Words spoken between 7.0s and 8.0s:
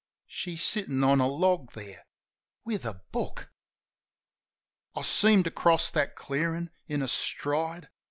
a stride.